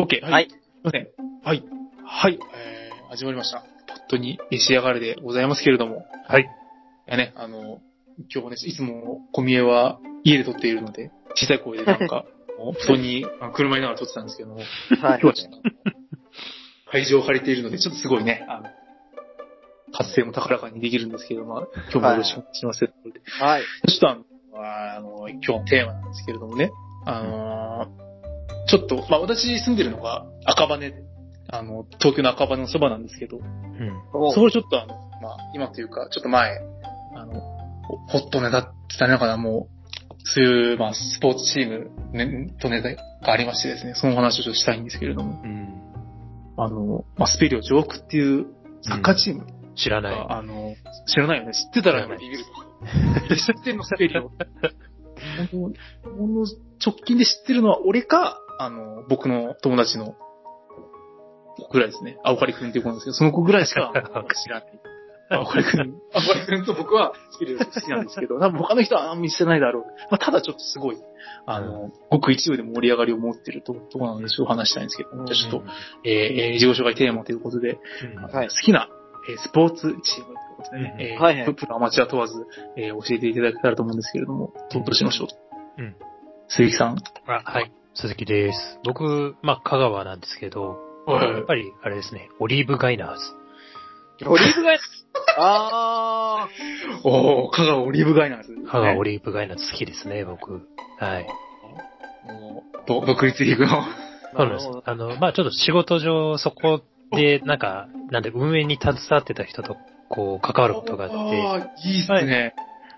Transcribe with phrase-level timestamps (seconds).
[0.00, 0.22] OK。
[0.22, 0.48] はい。
[0.48, 1.08] すいません。
[1.44, 1.62] はい。
[2.04, 2.38] はい。
[2.54, 3.60] えー、始まりました。
[3.60, 3.66] ポッ
[4.08, 6.06] トに仕上がれでございますけれども。
[6.26, 6.42] はい。
[6.42, 6.46] い
[7.06, 7.80] やね、あの、
[8.18, 12.24] 今日はね、いつも小見えは家で撮っているので、小さい声でなんか、
[12.80, 14.64] 布団に、あ車にながら撮ってたんですけども、はい
[14.94, 15.58] 今日はちょっと、
[16.90, 18.68] 会場を借りているので、ちょっとすごいね、あの、
[19.92, 22.90] 活性も高らかにできるんですけど、まあ、今日もよろしくお願いします。
[23.38, 23.62] はい。
[23.86, 26.70] ちょっとあの、あの、今日のテーマなんですけれどもね、
[27.04, 27.59] あのー
[28.70, 30.92] ちょっと、まあ私住んでるのが赤羽、
[31.48, 34.02] あの、東京の赤羽のそばなんですけど、うん。
[34.14, 36.60] おそこでちょっとあの、まあ今というか、ちょっと前、
[37.16, 37.40] あの、
[38.08, 38.68] ホットネタって
[39.00, 39.80] 言ったらもう、
[40.24, 45.82] そういう、まあスポーツチーム、ね、とネタがありましてですね、その話をちょっとしたいんですけれども、うん。
[46.56, 48.46] あの、まあスペリオジョークっていう
[48.82, 49.46] サッカーチーム
[49.76, 50.14] 知らない。
[50.14, 50.74] が、あの、
[51.06, 51.52] 知らないよね。
[51.54, 52.44] 知ってたらビビる
[53.28, 53.36] と。
[53.36, 54.30] 知ってんのスペリオ。
[55.52, 55.72] 本
[56.04, 56.46] 当ほんの
[56.84, 60.16] 直近で知ってるのは俺か、あの、僕の友達の
[61.56, 62.18] 子ぐらいですね。
[62.22, 63.90] 青カリくんっていう子なんですけど、その子ぐらいしか
[64.44, 64.80] 知らない。
[65.30, 65.80] 青カリくん、
[66.12, 69.84] 青カリくんと僕はスペリオ好きなんですけど、多分他の人はあんまり知らないだろう。
[70.10, 70.98] まあ、ただちょっとすごい、
[71.46, 75.70] あの、ごく一部で盛り上がりを持ってるとところなので、ちょっと話したいんですけど、じゃあちょっと、
[76.04, 77.78] えーえー自己紹介テーマということで、
[78.32, 78.88] 好きな、
[79.30, 82.44] えースポーツチームということでね、うんえーはいはいプロアマチュア問わず、
[82.76, 85.28] えー教えていただけたらと思うんですけれども、どうどうしましょ
[85.78, 85.82] う。
[85.82, 85.96] うん。
[86.48, 86.96] 鈴木さん。
[87.26, 87.70] あ、はい。
[88.00, 88.78] 鈴木です。
[88.84, 93.22] 僕、まあ、香川なんですけど、はいやっぱり、あれですね、オリーブガイナーズ。
[94.26, 94.78] オリーブガイ
[95.38, 96.48] あ
[97.04, 100.62] おー、香川オリーブガイナーズ、香川オリリーブガイナーズ好きですね、僕。
[100.98, 101.26] はい。
[102.26, 103.82] ー独立リーグの。
[104.36, 104.68] そうなんです。
[104.84, 106.80] あの、まあ、ちょっと仕事上、そこ
[107.12, 109.76] で、なんか、なんで、運営に携わってた人と、
[110.08, 112.54] こう、関わることがあって、あーいいっすね。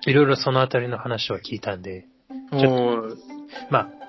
[0.07, 2.07] いろいろそのあたりの話を聞いたんで、
[2.53, 3.17] おー
[3.71, 4.02] まあ、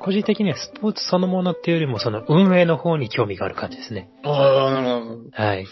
[0.00, 4.10] 個人的にはスポーツそのものっていうよりも、その運営の方に興味がある感じですね。
[4.24, 5.30] あー、なるほど。
[5.30, 5.66] はい。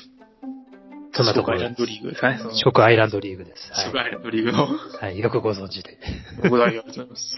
[1.13, 2.39] そんなところでアイランドリーグですかね。
[2.39, 3.71] その四国アイランドリーグです。
[3.87, 4.67] 四国アイランドリーグの。
[4.67, 5.19] はい。
[5.19, 5.99] よくご存知で。
[6.45, 7.37] お答えありがとうございます。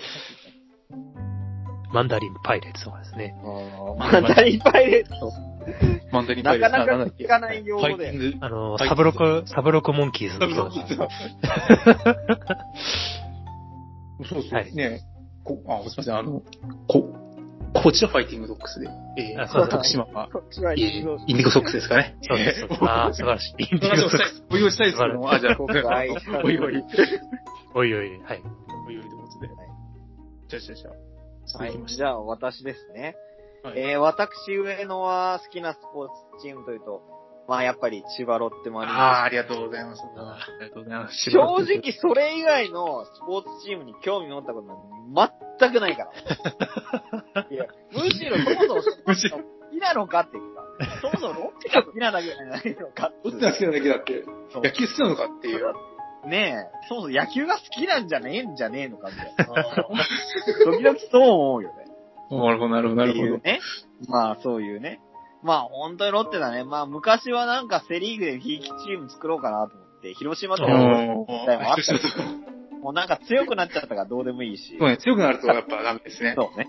[1.93, 3.35] マンダリンパイレーツとかですね。
[3.41, 3.97] ー。
[3.97, 5.05] まだいっぱいで。
[6.13, 10.71] マンダリンパイレーツなかなか聞かない用語であの、はいサブロク、サブロクモンキーズの人が。
[14.29, 14.51] そうそう。
[14.53, 15.03] はいね
[15.45, 16.43] こあ、すみません、あの、
[16.87, 17.15] こ、
[17.73, 22.17] こちらファイティングドックスで、えー、あそうそう徳島は、こっちはえーインディゴソックスですかね。
[22.23, 22.67] そうです。
[22.83, 23.63] ああ、素晴らしい。
[23.63, 24.29] インディ話ゴソックス。
[24.29, 24.45] をしたいです。
[24.51, 25.57] お用意したいですけども、あ、じゃあ、
[26.45, 26.85] おいおい。
[27.75, 28.43] おいおい、はい。
[28.87, 29.49] おいおいということで。
[30.49, 31.87] じゃあ、じゃあ、じゃあ、はい。
[31.87, 33.15] じゃあ、私ですね。
[33.63, 36.09] はいえー、私、上野は好きなスポー
[36.39, 37.03] ツチームというと、
[37.51, 40.03] まあ、やっぱり千葉ロッテマリーンズああ、ありがとうございます。
[40.03, 41.31] ありがとうございます。
[41.33, 44.75] 正直、それ以外のスポーツチームに興味持ったことな
[45.27, 46.05] んて全くないか
[47.35, 47.43] ら。
[47.51, 50.63] いや、むしろそもそもむしろ好きなのかっていうか、
[51.03, 55.75] そもそもロッテが好きなだけじゃないのかってどっいうちが好きなだけだって、そう野球好きなのかっていう。
[56.29, 59.65] ねえ、そもそも野球が好きなんじゃねえんじゃねえのかみたいな。
[60.71, 61.87] 時々そう思うよね。
[62.31, 63.25] なるほど、なるほど、なるほど。
[63.25, 63.61] っていうね。
[64.07, 65.01] まあ、そういうね。
[65.43, 66.65] まあ、本当にロッテだね。
[66.65, 74.77] まあ、昔はなんかセリーグでひいきチーム作ろうかなと思って、広島とかもあったけどもうなんか強くなっちゃったからどうでもいいし。
[74.79, 76.35] そうね、強くなるとやっぱダメですね。
[76.37, 76.67] そうね。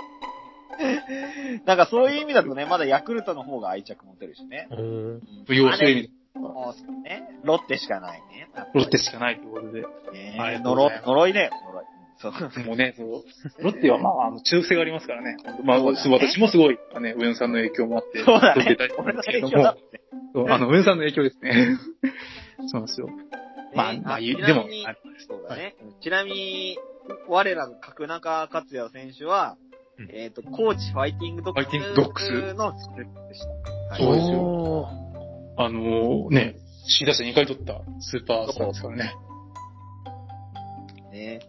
[1.66, 4.68] なんかそういう意味だとね、まだヤクルトの方が愛着持てるしね。
[4.72, 4.82] うーん。
[4.82, 7.40] うん要するに、そうね。
[7.44, 8.50] ロッテしかないね。
[8.74, 9.82] ロッテしかないということで。
[10.14, 11.86] ね呪ざいます呪いだよ、呪い。
[12.22, 12.66] そう。
[12.66, 13.64] もうね、そう。
[13.64, 15.38] ロッテはまあ、あの、中性がありますからね。
[15.64, 19.76] まあ、私もすごい、ね、上野さんの影響もあって、そうだねロッテ大好きなんですけども。
[20.34, 21.78] そうあの、上野さんの影響ですね。
[22.68, 23.08] そうなんですよ。
[23.74, 24.96] まあねまあ言うちなみにでもあ
[25.28, 25.76] そうだね。
[26.02, 26.78] ちなみに、
[27.28, 29.58] 我らの角中克也選手は
[29.98, 33.42] うん、えっと、高知ファイティングドックスファイティングドックスのスクープでし
[33.90, 33.96] た。
[33.98, 34.88] そうですよ
[35.58, 36.56] あのね、
[37.00, 39.16] 首位打者2回取ったスーパースターですからね。
[41.12, 41.40] ね。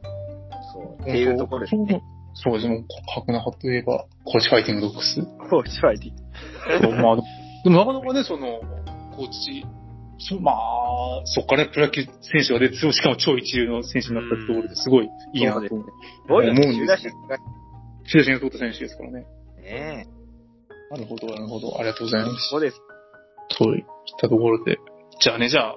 [0.72, 1.02] そう。
[1.02, 2.02] っていうところですね。
[2.34, 2.84] そうですね。
[3.14, 5.20] 角中といえば、高知ファイティングドックス。
[5.50, 7.02] 高知ファイティング。
[7.02, 7.16] まあ、
[7.64, 8.60] でもなかなかね、その、
[9.16, 9.66] 高知、
[10.18, 16.42] そまあ、そっからプロ野球選手が出て、しかも超一流の選手になったところですごいいいなと思う。
[16.42, 17.08] んです中出し
[18.10, 19.26] 首位打者が取った選手ですからね。
[19.62, 20.06] ね
[20.90, 21.78] なるほど、なるほど。
[21.78, 22.48] ありがとうございます。
[22.50, 22.80] そうです。
[23.58, 23.84] そういっ
[24.20, 24.78] たところで。
[25.20, 25.76] じゃあね、じゃあ、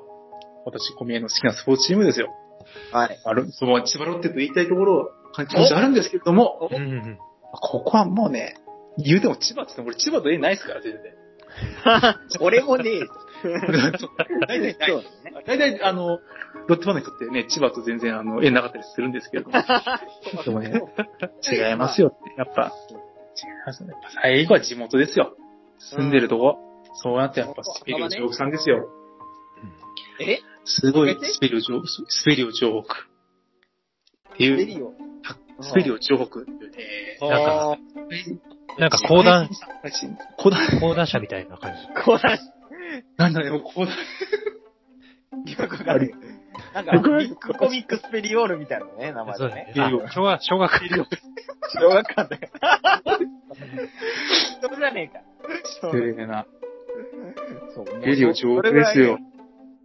[0.66, 2.30] 私、小宮の好きなスポーツチームですよ。
[2.92, 3.20] はい。
[3.24, 7.20] ある、その千葉ロッテと言いたいところは、気持ちあるんですけれども、うんうん
[7.58, 8.58] ここはもうね、
[8.98, 11.02] 言うても千葉って言っても俺千葉と絵ないですから、全然。
[12.42, 12.84] 俺もね、
[14.48, 15.04] 大体。
[15.46, 16.20] 大体、あの、
[16.68, 19.64] ロッテファンの人ってね、千葉と全然あの、縁なかったりするんですけれども。
[20.44, 20.82] でもね、
[21.50, 22.74] 違いますよって、やっぱ、
[23.38, 23.92] 違いますね。
[23.92, 25.36] やっぱ最後は地元ですよ。
[25.80, 26.58] 住んでるとこ。
[26.96, 28.88] そうやってやっぱスペリオ上北さんですよ。
[30.20, 30.40] え？
[30.66, 32.94] すごいスペリオ上、スペリオ上北。
[34.34, 34.94] っていう、ベリオ。
[35.62, 37.78] スペリオ上北っていうね、なんかあ
[38.78, 39.50] なんか講談、
[40.38, 41.78] 講談、講談社みたいな感じ。
[42.02, 42.42] ー、こうだし、
[43.18, 43.96] なんだね、もう講談。
[45.46, 46.14] よくわかる。
[46.74, 49.38] なんか、ビッグコミックスペリオールみたいなね、名前でね。
[49.38, 49.74] そうだね。
[49.78, 50.72] あ小学、小学
[51.74, 52.50] 小学館で。
[54.62, 55.22] そうじゃねえか。
[55.92, 56.46] 失礼な。
[57.74, 59.20] そうスペリオ上北ですよ。。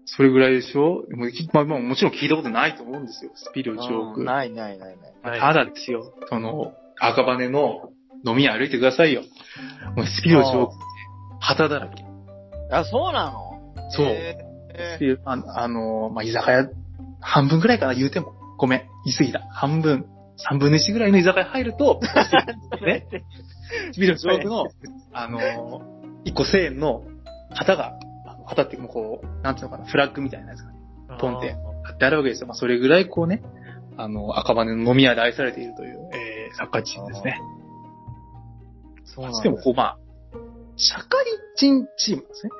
[0.05, 1.05] それぐらいでしょ？
[1.11, 3.31] もうまあ、まあ、もちろん聞いたことないと思うんですよ。
[3.35, 4.23] スピリオ上北。
[4.25, 5.13] ないないないない。
[5.23, 7.91] まあただですよ、その、赤羽の
[8.27, 9.23] 飲み屋歩いてくださいよ。
[9.97, 10.77] もうスピリオ上北、
[11.41, 12.05] 旗だらけ。
[12.73, 13.51] あ、そうなの？
[13.91, 14.39] そうへ
[14.97, 16.69] っていうああの、まあ、居酒屋、
[17.21, 18.35] 半分ぐらいかな、言うても。
[18.59, 19.41] ごめん、言い過ぎた。
[19.53, 20.07] 半分、
[20.37, 22.01] 三分の一ぐらいの居酒屋入ると、
[22.85, 23.07] ね、
[23.93, 24.67] スピリオ上北の、
[25.13, 25.83] あの、
[26.25, 27.03] 一個千円の
[27.55, 27.95] 旗が、
[28.51, 31.55] 旗ってもうこう、なんていうのかな、フラッグみたいなやつがポンって
[31.85, 32.47] 貼ってあるわけですよ。
[32.47, 33.43] まあ、それぐらいこうね、
[33.97, 37.41] あの、赤羽の飲み屋で愛されているという、えー、サッカーチームですね。
[39.05, 39.99] そうなんだでもこう、まあ、
[40.77, 41.25] 社会
[41.57, 42.51] 人チームなんですね。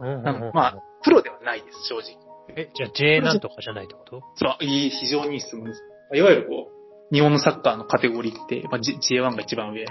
[0.00, 2.18] うんなのでまあ、プロではないです、正直。
[2.56, 4.22] え、じゃあ J なんとかじゃないってこと？
[4.34, 5.82] そう、いい、非常にいい質問です。
[6.14, 6.68] いわゆるこ
[7.10, 9.86] う、日本のサッカーのカテゴリーって、まあ、J- J1 が一番上、うん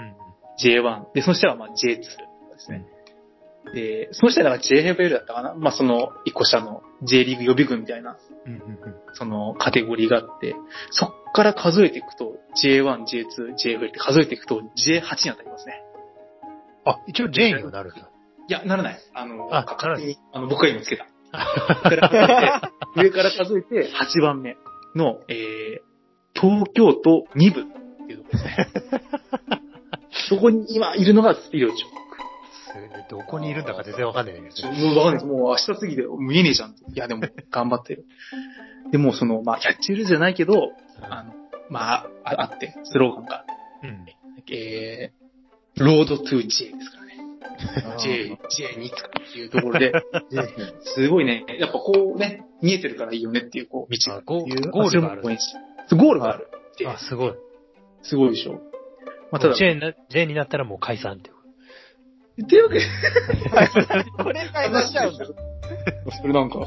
[0.62, 1.14] J1。
[1.14, 2.04] で、その下はまあ J2 で
[2.58, 2.86] すね。
[3.74, 5.54] で、その下が JFL だったかな？
[5.54, 8.78] まあその一個下の J リーグ予備軍みたいな、うんうんうん
[9.14, 10.56] そのカテゴリーがあって、
[10.90, 15.82] そっから数えていくと、J1、J2、JFL って数えていくと J8 に当たりますね。
[16.84, 18.08] あ、一応 J にはなるんだ。
[18.48, 18.98] いや、ならない。
[19.14, 21.06] あの、あ勝手に、あの、僕が今つけた。
[21.82, 24.56] 上から数えて上から数えて8番目
[24.94, 27.64] の、えー、東京都2部っ
[28.06, 28.68] ていうところですね。
[30.28, 32.01] そこに今いるのがスピリオチョ。
[33.08, 35.26] どこにいるんだか全然わかんないんだわかんないです。
[35.26, 36.70] もう明日過ぎで見えねえじゃん。
[36.70, 38.04] いや、でも、頑張ってる。
[38.90, 41.32] でも、その、まあ、キャッチルじゃないけど、あの、
[41.68, 43.44] まあ、ああって、スローガンが、
[43.82, 44.06] うん。
[44.52, 47.12] えー、ロードトゥ J ですからね。
[48.02, 49.92] J、J2 っていうところで、
[50.94, 56.48] すごいね、やっぱこうね、見えてるからいいよねっていう、こう、道があゴールがあるゴールがある
[56.86, 57.32] あ、すごい。
[58.02, 58.60] すごいでしょ。
[59.30, 61.31] まあ、ただ、J になったらもう解散って。
[62.40, 62.84] っていうわけで、
[64.22, 65.26] これ解散しちゃうんだ。
[66.20, 66.66] それなんか、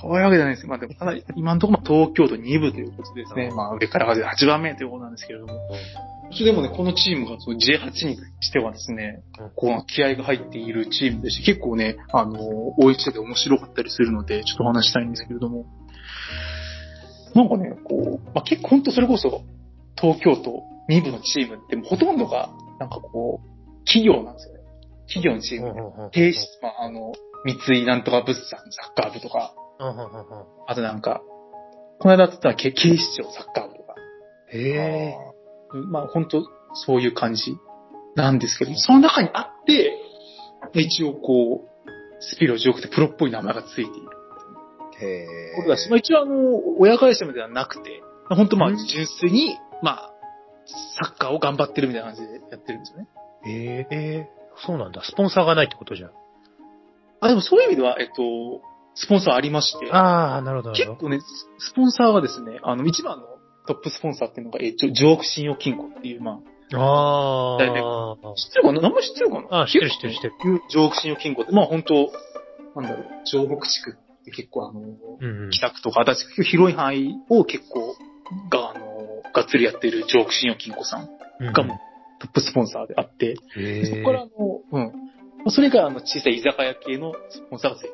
[0.00, 0.66] そういうわけじゃないです。
[0.66, 3.50] まあでも、ただ、今のところ東京都2部ということですね。
[3.50, 5.54] まあ上から数え8番目ということなんですけれども。
[6.38, 12.38] でもね、このチームがその J8 にしてはですねうん、こう気合が入っているチームでして、結構ね、あの、
[12.78, 15.66] 応援してて面白かったりするので、ちょっとお話したいんですけれども。
[17.34, 19.42] なんかね、こう、まあ結構本当それこそ、
[20.00, 23.49] 東京都2部のチームってほとんどが、なんかこう、
[23.84, 24.60] 企業なんですよね。
[25.08, 25.74] 企業のチーム
[26.10, 26.30] で。
[26.30, 27.12] 低質、まあ、あの、
[27.44, 29.54] 三井なんとか物産サッカー部とか、
[30.66, 31.22] あとなんか、
[31.98, 33.94] この間だったらけ警視庁サッカー部とか、
[34.52, 35.14] へえ。
[35.90, 36.42] まあ本当
[36.74, 37.56] そういう感じ
[38.14, 39.96] なんですけど、その中にあって、
[40.74, 41.70] 一応こう、
[42.20, 43.90] スピロジョークってプロっぽい名前がついている
[45.00, 50.12] へことだし、まあ一応あの、親会社ではなくて、本当まあうん純粋に、まあ、
[51.02, 53.08] サッカーを頑張ってるみたいな感じでやってるんですよね。
[53.46, 54.28] えええ
[54.66, 55.02] そうなんだ。
[55.02, 56.10] スポンサーがないってことじゃん。
[57.20, 58.12] あ、でもそういう意味では、えっと、
[58.94, 60.74] スポンサーありまして、ああ、なるほど。
[60.74, 61.20] 結構ね、
[61.58, 63.26] スポンサーはですね、あの、一番の
[63.66, 66.40] トップスポンサーっていうのが、えー、ジョジョーク信用金庫っていう、ま
[66.72, 68.16] あ、あだいぶあ。
[68.36, 68.80] 知ってるかな？
[68.80, 69.62] 名前知ってるかな？
[69.62, 70.34] あ知ってる知ってる知ってる。
[70.68, 72.12] ジョーク信用金庫って、まあ本当
[72.80, 74.84] なんだろう、城北地区って結構あの、う
[75.26, 75.50] んうん。
[75.50, 77.94] 北区とか足立区広い範囲を結構、
[78.50, 81.08] が、あの、がっつりやっているジョーク信用金庫さん
[81.40, 81.78] うんがもう
[82.20, 83.36] トップスポンサーであって。
[83.36, 85.50] そこからあの、うん。
[85.50, 87.90] それがあの小さい居酒屋系のスポンサーがついて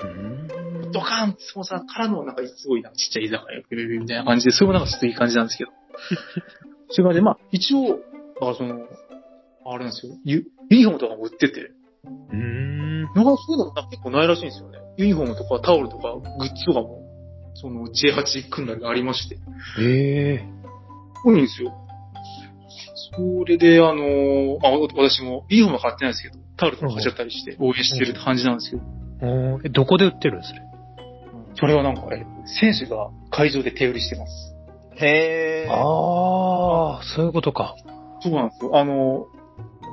[0.00, 5.70] うんドカーンスポンサーからの、なんかすごいなんかちっちゃい居酒屋みたいな感じで、それもなんかちょっといい感じなんですけど。
[6.90, 7.96] それからね、まあ、一応、だ
[8.40, 8.86] からその、
[9.64, 11.72] あれなんですよ、ユユニフォームとかも売ってて、
[12.04, 13.02] うん。
[13.04, 14.78] なんかそういうのも結構ないらしいんですよね。
[14.98, 17.02] ユニフォームとかタオルとかグッズとかも、
[17.54, 19.36] その J8 訓練がありまして。
[19.78, 20.44] へえ。
[21.24, 21.72] 多いんですよ。
[22.94, 28.82] それで、あのあ、私もユニフォームは買ってないですけど、タオルとか買っちゃったりして応援してるって感じなんですけど、
[29.22, 30.60] おーえ、どこで売ってるんそれ？
[31.54, 32.24] それはなんか、え
[32.60, 34.54] 選手が会場で手売りしてます。
[34.96, 35.72] へー。
[35.72, 37.76] ああ、そういうことか。
[38.20, 38.76] そうなんですよ。
[38.76, 39.26] あの、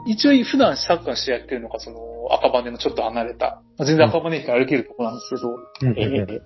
[0.08, 1.98] 一応普段サッカーの試合やってるのが、その、
[2.32, 6.00] 赤羽のちょっと離れた、まあ全然赤羽駅から歩けるところなんですけど、うん。
[6.00, 6.40] えー。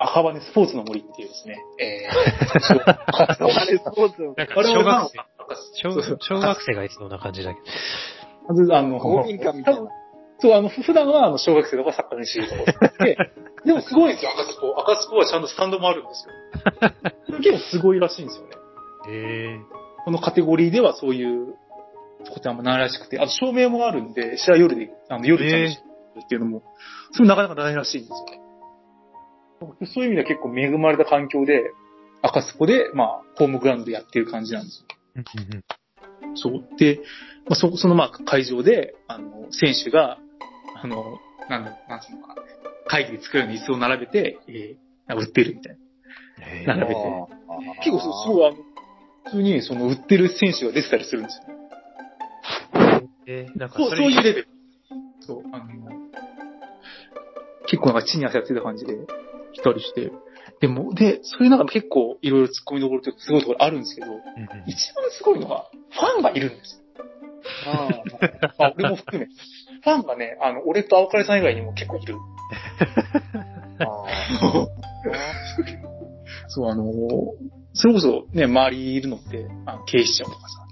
[0.00, 5.37] 赤羽スポーツの森っていうですね、えー、 あれスポーツのなんか我々小学生、赤す。
[5.74, 8.76] 小小学生がいそうな感じだけど。
[8.76, 9.90] あの、公民館みたいな。
[10.40, 13.16] そう、あの、ふ普段はあの小学生とかサッカー練習とかで、
[13.64, 14.80] でもすごいんですよ、赤スポ。
[14.80, 17.38] 赤スポはちゃんとスタンドもあるんですよ。
[17.38, 18.50] 結構すごいらしいんですよね。
[19.10, 19.58] え
[20.04, 21.54] このカテゴリーではそういう
[22.30, 25.78] ことはあんまないらしくて、あと照明もあるんで、試合夜で、あの夜で楽し
[26.14, 26.62] むっていうのも、
[27.12, 29.86] それなかなかないらしいんですよね。
[29.86, 31.62] そういう意味では結構恵まれた環境で、
[32.22, 34.97] 赤スポで、まあ、ホームグラウンドでやってる感じなんですよ。
[35.22, 35.62] ー。
[36.34, 36.64] そう。
[36.78, 37.00] で、
[37.48, 40.18] まあ、そ、そのまあ会場で、あの、選手が、
[40.82, 42.42] あの、なんだ、なんつうのかな、
[42.86, 45.76] 会議で作るように椅子を並べて、えー、売ってるみたい
[46.62, 46.76] えな。
[46.76, 47.00] 並べて。
[47.84, 48.56] 結構そう、すごい、あの、
[49.24, 51.54] 普通にその売ってる選手が出てたりするんですよ。
[53.26, 54.48] えーなんかそう、そういうレベル。
[55.20, 55.64] そう、あの、
[57.66, 58.94] 結構なんか地に汗がついた感じで
[59.52, 60.10] 来たりして。
[60.60, 64.20] でも、で、そういう中で結構いろいろ突っ込みどころというかすごいところあるんですけど、うんうん
[64.66, 66.82] 一番すごいのが、ファンがいるんですよ。
[67.66, 67.88] あ
[68.58, 69.26] あ、俺も含め。
[69.26, 72.16] ファンがね、あの、俺と青カレさん以外にも結構いる。
[76.48, 76.92] そう、あの
[77.74, 80.68] それこそね、周りいるのって、あの警視庁とかさ、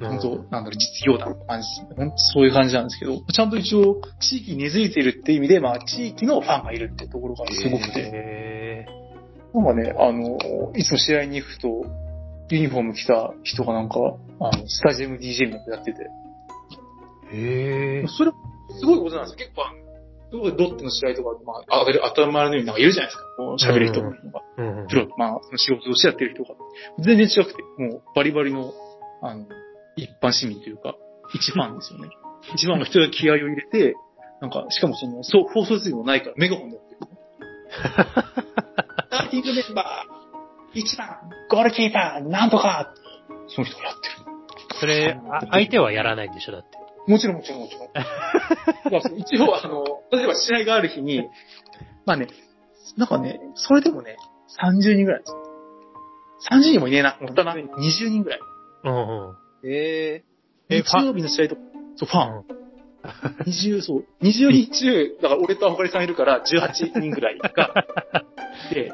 [0.00, 1.66] 本当なんだろう、実業団の感じ、
[1.96, 8.67] 本当そういう感じなんですけど、ちゃんと一応、地域に根付いてるっていう意味で、まあ、地域のファンがいるってところがすごくて、え
[9.54, 11.68] なんかね、あの、いつも試合に行くと、
[12.50, 13.96] ユニフォーム着た人がなんか、
[14.40, 18.32] あの、スタジアム DJ みたいなのやってて、ー、えー、それ、
[18.78, 19.36] すごいことなんですよ。
[19.36, 19.88] 結構、あの
[20.30, 23.24] すごいロッテの試合とか、まあ、当たり当たり前のようになんかいるじゃないですか。
[23.38, 26.54] こう喋る人が、うんうんプロ、まあ、その仕事としてやってる人が。
[26.98, 28.74] 全然違くて、もうバリバリの、
[29.22, 29.46] あの、
[29.96, 30.96] 一般市民というか、
[31.34, 32.08] 一ファンですよね。
[32.54, 33.94] 一番の人が気合を入れて、
[34.40, 38.44] なんか、しかもその、そう、放送設備もないからメガホンでやってる。
[39.28, 42.92] ーティングメンバー、一番、ゴールキーパー、なんとか、
[43.48, 44.28] その人がやってる。
[44.80, 46.78] それ、あ相手はやらないんでしょだって。
[47.10, 47.88] もちろんもちろんもちろん。
[48.92, 51.26] まあ一応、あの、例えば試合がある日に、
[52.04, 52.28] まあね、
[52.96, 54.16] なんかね、それでもね、
[54.62, 55.32] 30人ぐらいです。
[56.50, 57.16] 30人もいねえな。
[57.20, 57.54] もったな。
[57.54, 58.40] 20人ぐらい。
[58.84, 59.36] うんうん。
[59.64, 60.22] え
[60.70, 61.56] え日曜日の試合と、
[61.96, 62.58] そう、ファン。
[63.46, 67.50] 20、そう、20人中、だから俺とあかりさんいるから18人ぐらいが、
[68.70, 68.92] で、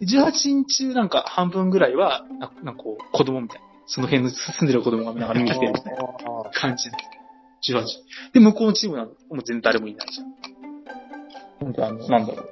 [0.00, 3.66] 18人中なんか半分ぐらいは、ななんかこう、子供みたいな。
[3.86, 6.96] その辺の 住んでる子供がなんか見に来てるみたいな感じで。
[7.74, 7.84] 18。
[8.34, 10.26] で、向こうのチームなんかもう全然誰もいないじゃん。
[11.60, 12.48] 本当あの、なんだろう。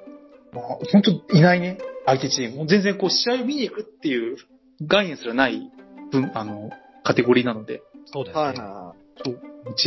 [0.55, 1.79] まあ、本当いないね。
[2.07, 2.57] 相手チーム。
[2.59, 4.37] もう全然こう、試合を見に行くっていう
[4.83, 5.71] 概念すらない
[6.11, 6.71] 分、あの、
[7.05, 8.99] カテゴリーなので、そうだー、はよね。
[9.25, 9.41] そう、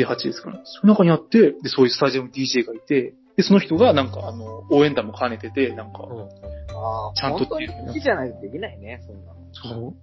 [0.08, 0.62] 18ですから。
[0.64, 6.22] その中にあって、で、そういうスタジアム DJ がいて、で、その人がなんかあの、応援団も兼ねてて、なんか、うんい。
[6.76, 9.40] ああ、ちゃんと本当に好きじゃないとできないね、そんなの。
[9.54, 9.96] そ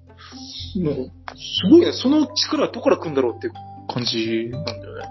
[0.78, 0.82] う。
[0.82, 3.50] もう、すごいね、その力はどこから来るんだろうって
[3.92, 5.08] 感じなんだよね。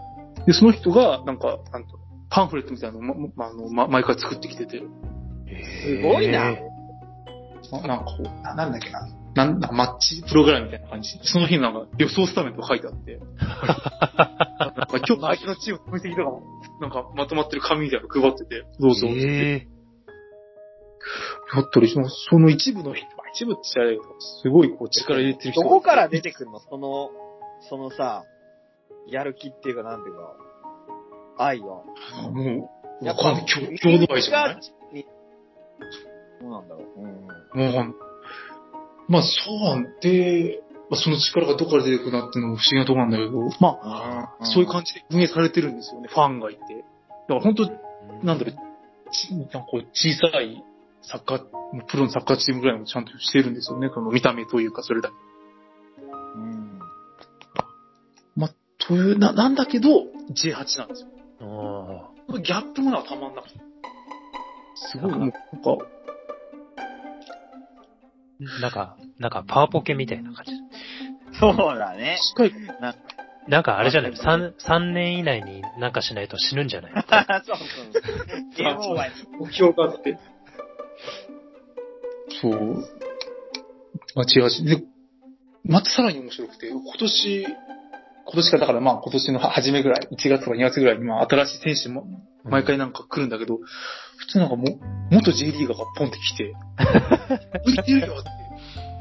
[0.48, 2.00] で、その人が、なんか、なんと、
[2.32, 9.08] パンフレットみたいなのを、ま、まあの、ま、毎回作ってきてて、すごいななんかこう、ななんだっけな。
[9.36, 11.10] なんなんかマッチプログラムみたいな感じ。
[11.24, 13.18] その日のなんか予想スタメンとか書いてあって。
[13.18, 16.42] なんか今日の相手のチームの分析とかも、
[16.82, 19.18] なんかまとまってる紙みたいなの配ってて、どうぞって。
[19.18, 19.68] え
[21.54, 22.16] やったりします。
[22.30, 27.12] その一部の人、まあ一部って言っちゃあれだけど、すごいこう力入れてる人がどこから出てくるのその、
[27.70, 28.24] そのさ、
[29.08, 30.34] やる気っていうか、なんていうか、
[31.38, 31.84] 愛は。
[32.26, 32.70] あも
[33.02, 33.78] う、やっぱわかんない。
[33.78, 35.06] 共共同愛じゃない？
[36.42, 37.02] どうなんだろう。
[37.02, 37.28] うん。
[37.76, 37.96] もう、
[39.08, 46.60] まあそうなんで、まあ、その力がどこから出てくるなっていうのも不思議なところなんだけど、まあ、そういう感じで運営されてるんですよね、ファンがいて。
[46.60, 46.62] だ
[47.28, 47.72] から本当、
[48.24, 48.56] なんだろう、
[49.12, 50.64] ちなんかこう小さい
[51.02, 51.40] サッカー、
[51.88, 55.16] プロのサッカーチームぐらいもちゃんとしてるんですよね、その見た目というか、それだけ。
[56.36, 56.76] うん。
[58.88, 59.90] という、な、なんだけど、
[60.32, 61.08] J8 なんですよ。
[61.42, 63.60] あギャップものはたまんなくて。
[64.76, 65.95] すごい、もう、なんか、ー
[68.40, 70.52] なんか、なんかパワポケみたいな感じ。
[71.40, 72.18] そうだね。
[72.22, 72.54] しっかり、
[73.48, 76.94] なんかあれじゃない ?3、三年以内になんかしないと死ぬんじゃない？
[77.46, 78.52] そうそう。
[78.58, 80.18] ゲームオーバーに目標があって。
[82.42, 82.76] そう。
[84.16, 84.66] まあ、J8。
[84.66, 84.84] で、
[85.64, 87.48] またさらに面白くて、今年、
[88.26, 92.06] 今年か、だからまあ今年の初めぐらい、1月とか2月ぐらいにまあ新しい選手も
[92.44, 93.60] 毎回なんか来るんだけど、
[94.18, 94.66] 普通なんかも、
[95.12, 96.54] 元 J リーガーがポンって来て、
[97.68, 98.30] 浮いてるよって。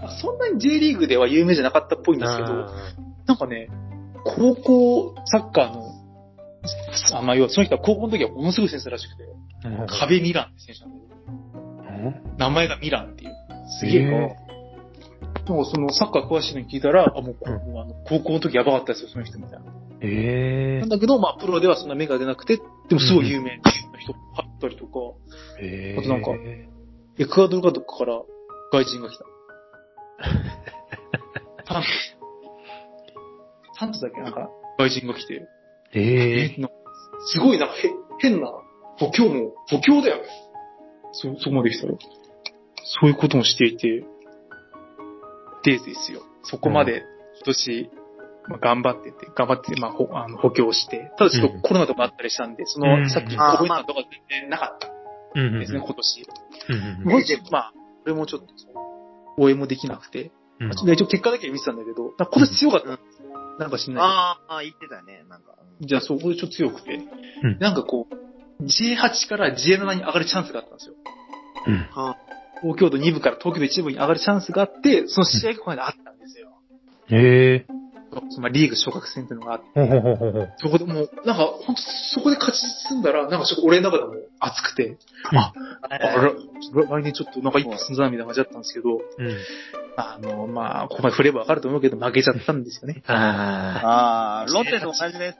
[0.03, 2.67] まあそんなに J リーグでは有名じゃなかったっぽいんですけど、
[3.27, 3.69] なんかね、
[4.25, 5.83] 高校サッカーの、
[7.13, 9.25] あ、まあ要はその人は高校の時はものすごい選手らしくて、
[9.69, 9.87] うん。
[9.87, 13.31] 壁ミランって選手なんだけど、名前がミランっていう。
[13.81, 14.37] すげえ
[15.47, 17.49] こう、なんかそのサッカー詳しいのに聞いたら、あ、もう、こう
[17.79, 19.65] あの高校の時やばかったですよ、その人みたいな。
[20.01, 20.81] え。
[20.81, 22.59] なんだけど、まあ、プロではそんな目が出なくて、
[22.89, 24.93] でもすごい有名な人があったりとか、
[25.61, 25.97] え。
[25.99, 26.31] あとなんか
[27.19, 28.21] エクアドルかどっかから
[28.73, 29.25] 外人が来た。
[31.65, 31.89] タント、
[33.79, 34.21] タントだっけ？
[34.21, 35.47] なんか、外人が来て、
[35.95, 36.55] え。
[36.57, 36.75] えなんか
[37.33, 37.79] すごいなんかへ
[38.21, 38.51] 変な、
[38.99, 40.23] 補強も、補強だよね。
[41.13, 41.95] そ、そこまで来たら。
[43.01, 44.05] そういうこともしていて、
[45.65, 46.23] でですよ。
[46.43, 47.03] そこまで
[47.37, 47.91] 今年、
[48.49, 51.61] まあ、頑張ってて、頑張って、まあ、ほあの補強して、ただちょっとうん。
[51.63, 53.03] コロナとかあったりしたんで、そうん。
[53.03, 54.89] の、さっき覚えたとか全然なかった。
[55.37, 56.27] うんですね、今年。
[56.69, 58.47] うんもし、まあ、これもちょっと、
[59.37, 60.31] 応援もできなくて、
[60.61, 60.69] うん。
[60.69, 62.89] まあ一応結果だけ見てたんだけど、今年強かった。
[62.89, 62.91] ん。
[62.91, 63.29] ですよ。
[63.59, 64.05] なんか知んない。
[64.05, 65.55] ああ、言ってたね、なんか。
[65.81, 67.01] じゃあ、そこでちょっと強くて、
[67.43, 67.59] うん。
[67.59, 70.95] なんかこう、J8 から J7 に上がるチャンスがあったんですよ。
[71.67, 71.89] うん。
[71.91, 72.14] は
[72.63, 76.49] 東京都2部から東京都1部に上がるチャンスがあって、その試合がこの間あったんですよ。
[77.11, 77.85] ええ
[78.31, 80.47] そのリーグ昇格戦っていうのがあって、ほうほうほうほ。
[80.59, 81.83] そこでもう、なんか、ほんと、
[82.15, 84.97] そこで勝ち進んだら、なんかちょっと俺の中でも熱くて、
[85.35, 89.37] あ、あら、来年ちょっとなんか一歩進んだなみたいな感じだったんですけど、うん。
[89.97, 93.03] あの、まあ、ここまで振ればわかると思うけど、負けちゃったんですよね。
[93.07, 95.37] あああ、ロッテと同じですね。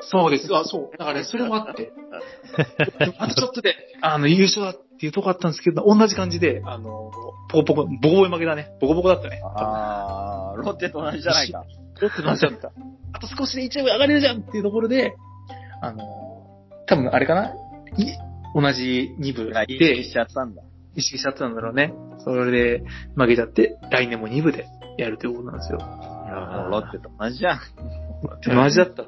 [0.00, 0.54] そうです。
[0.54, 0.96] あ、そう。
[0.96, 1.92] だからね、それもあって、
[2.98, 7.10] でもあとちょっとで、あの、優勝だっていうとこあったんですけど、同じ感じで、あの、
[7.50, 8.72] ポコポコ、ボコボコに負けだね。
[8.80, 9.40] ボコボコだったね。
[9.44, 11.64] ああ、ロッテと同じじゃないか。
[11.98, 12.72] ちょっとなっちゃった。
[13.12, 15.14] あと少しで一部上がれるじゃんっていうところで、
[15.80, 16.02] あの、
[16.86, 17.54] 多分あれかな？
[17.96, 18.06] い
[18.54, 20.62] 同じ2部がいいでしちゃったんだ。
[20.96, 21.92] 意識しちゃったんだろうね。
[22.18, 22.84] それで
[23.16, 25.78] 負けちゃって、来年も2部でやるということなんですよ。
[25.78, 27.58] もうロッテと同じじゃん。
[28.46, 29.04] 同じだった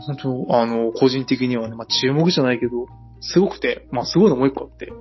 [0.00, 2.86] 本当、あの、個人的にはね、まあ注目じゃないけど、
[3.20, 4.92] すごくて、まあすごいのもう一個あって、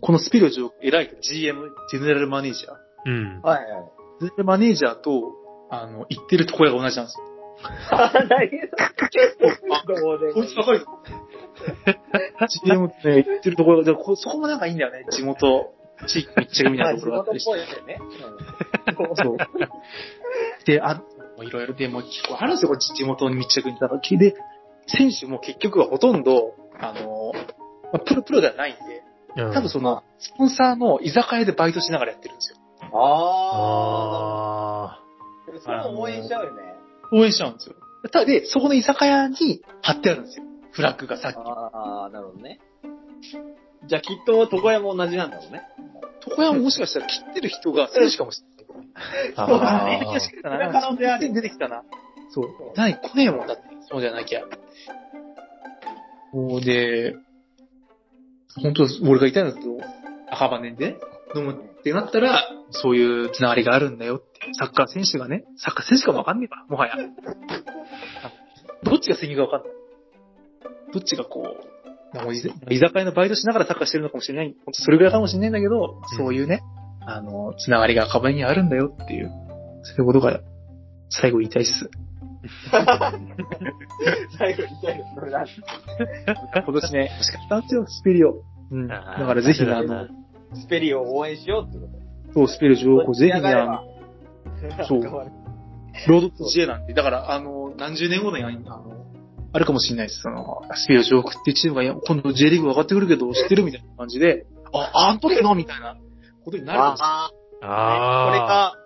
[0.00, 2.72] このスピード上、偉い GM、ジェネラルマネージャー。
[3.06, 3.40] うん。
[3.42, 3.82] はいはい。
[4.20, 5.32] ジェネラルマネージャーと、
[5.70, 7.24] あの、行ってる床屋が同じなんですよ。
[9.86, 10.86] どうでこいつ高いぞ。
[12.64, 15.04] GM ってね、行ってるところが、じゃあこそこもなんかいいんだよね。
[15.10, 15.72] 地元、
[16.06, 17.82] 地域密着みたいなところがあったりして。
[17.86, 18.00] ね。
[19.22, 19.36] そう。
[20.66, 21.02] で、あ、
[21.40, 24.34] いろいろで、もう結構あるんですよ、地元に密着にいた時で、
[24.86, 27.32] 選手も結局はほとんど、あの、
[27.84, 29.02] まあ、プロプロではないんで、
[29.36, 32.58] うん多分その、スポンサーの居酒屋でバイトしながらやってるんですよ。
[32.92, 32.98] あ
[34.88, 35.02] ああ。
[35.64, 36.62] そう応援しちゃうよね。
[37.12, 37.76] 応援しちゃうんですよ。
[38.10, 40.44] ただで、そこの居酒屋に貼ってあるんですよ。
[40.72, 41.36] フラッグがさっき。
[41.36, 42.60] ああ、なるほどね。
[43.86, 45.62] じゃあきっと床屋も同じなんだろうね。
[46.26, 49.32] 床屋ももしかしたら切ってる人が選手かもしれない。
[49.36, 49.46] あ。
[49.46, 50.56] そうだねあー気がしてきたな。
[50.56, 51.82] それは可能性ある出てきたな。
[52.30, 52.48] そう。
[52.76, 53.62] 何来ねえもんだって。
[53.88, 54.42] そうじゃなきゃ。
[56.32, 57.14] そうで、
[58.56, 59.62] 本当俺が言いたいのだと、
[60.30, 60.96] 赤羽で
[61.34, 64.26] 飲むってなったら、そういうつながりがあるんだよって。
[64.58, 66.96] サッカー選手がね、サッカー選手かもわかんねえわ、もはや。
[68.82, 69.72] どっちが責任かわかんない？
[70.92, 72.40] どっちがこう、なんか居
[72.78, 74.54] 酒屋のバイトしながらサッカーしてるのかもしれない。
[74.64, 76.62] 本当それぐらいかもしれないんだけど、そういうね、
[77.00, 79.30] あの、つながりが赤羽にあるんだよっていう、
[79.82, 80.40] そういうことが、
[81.08, 81.90] 最後言いたいっす。
[84.38, 85.46] 最後に言いのそれだ。
[86.54, 88.42] 今年ね、欲しかったんですよ、スペリオ。
[88.70, 88.88] うん。
[88.88, 90.06] だからぜひね、あの、
[90.54, 91.92] スペリオを応援しようってこと。
[92.34, 93.72] そう、スペリオ上皇、ぜひね、あの、
[94.78, 95.02] のそう
[96.08, 99.06] ロードと J なんて、だから、あの、何十年後のやあの、
[99.52, 100.20] あるかもしれないです。
[100.22, 105.96] その、スピリオ上空っていうチームが今度 J リーグ上がってくるけど、知ってるみたいな感じで、あ、あん時のみたいな
[106.44, 107.16] ことになるかもしれない。
[107.16, 107.30] あ
[107.62, 108.81] あ、あこれが、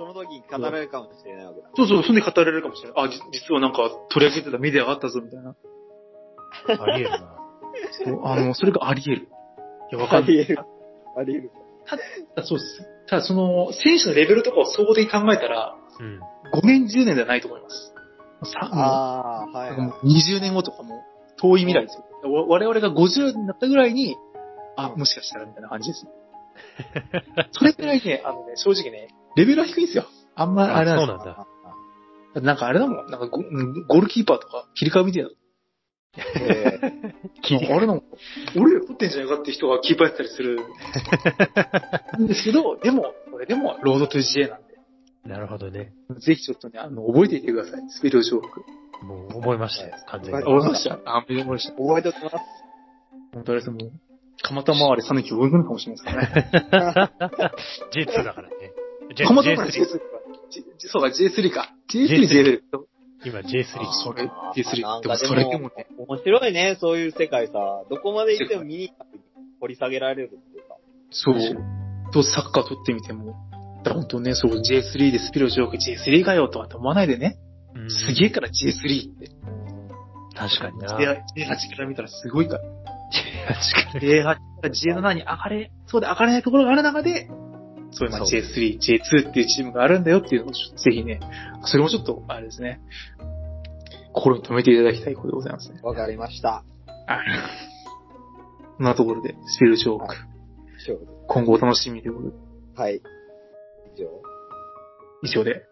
[0.00, 1.68] その時に語られるかもしれないわけだ。
[1.76, 3.04] そうそう、そんで語られるかもしれない。
[3.04, 5.50] あ、じ実はなんか取り上げてたメディアがあったぞ、みたいな。
[5.50, 6.82] あ。
[6.84, 7.36] あり得るな。
[8.06, 9.28] そう、あの、それがあり得る。
[9.92, 10.32] いや、わかんない。
[10.32, 10.64] り得る。
[11.18, 11.50] あり得る。
[11.84, 11.96] た
[12.40, 12.88] だそうです。
[13.08, 16.20] ただ、その、選手のレベルとかを総合的に考えたら、うん。
[16.54, 17.92] 5年、10年ではないと思います。
[18.58, 21.02] ああ、はい、なんかもう20年後とかも
[21.36, 22.32] 遠い未来ですよ。
[22.32, 24.16] わ我々が50になったぐらいに、
[24.78, 26.06] あ、もしかしたらみたいな感じです。
[27.52, 30.04] それくらいね、あのね、正直ね、レベルは低いんですよ。
[30.34, 31.30] あんまあれなんですそうなんだ。
[31.30, 31.46] よ。
[32.42, 33.06] なんかあれだもん。
[33.10, 35.30] なんかゴうんゴールキーパーとか切り替えみたいな。
[36.16, 36.90] ええ
[37.72, 38.02] あれなの
[38.56, 40.60] 俺より取ってんじゃないかって人がキーパーやったりする。
[42.18, 44.74] んですけど、でも、これでも、ロードトゥ GA なんで。
[45.24, 45.92] なるほどね。
[46.18, 47.82] ぜひちょっとね、あの、覚えていてください。
[47.90, 48.50] スペル上空。
[49.06, 50.40] もう覚えましたよ、完全に。
[50.42, 51.72] 覚えましたあ、覚えました。
[51.72, 52.36] 覚えておきます。
[53.32, 53.92] 本当ですもう、
[54.42, 57.52] 蒲田周りさぬき追い込むかもしれないですからね。
[57.94, 58.48] J2 だから
[59.10, 59.14] ね。
[59.16, 60.04] J- 蒲田周り J3 J3 か
[60.50, 61.74] ？J- そうか、J3 か。
[61.92, 62.60] J3、J3。
[63.24, 63.80] 今 J3。
[63.80, 64.82] あ、それ、あ J3。
[64.82, 67.52] なんでもかそれでもね、面白いね、そういう世界さ。
[67.90, 68.92] どこまで行っても見に
[69.60, 70.76] 掘り下げられるっていうか。
[71.10, 71.36] そう。
[72.12, 73.36] とサッカー取ってみても、
[73.84, 77.38] だ本当ね、そう J3 でスピロジョーク J3 かよとは思わないでね、
[77.74, 79.30] うんすげえから J3 って。
[80.34, 80.96] 確かにな。
[80.96, 82.62] J8 から見たらすごいから。
[83.54, 84.12] 確かに。
[84.12, 87.28] J8 から J7 に上がれ、そうで上がれないところがある中で、
[87.92, 90.58] そういうまあそう J3、J2 っていうチームがあるんだよっていうのをぜ
[90.90, 91.20] ひね、
[91.64, 92.80] それもちょっと、あれですね、
[94.12, 95.80] 心に留めていただきたいことでございますね。
[95.82, 96.48] わかりました。
[96.48, 96.64] はい。
[98.76, 100.16] こんなところで、スピルジョーク、はい
[101.28, 102.36] 今後お楽しみということで、
[102.74, 103.02] はい。
[103.94, 104.08] 以上。
[105.22, 105.66] 以上で。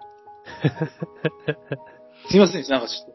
[2.30, 3.07] すいません、なんかちょっと、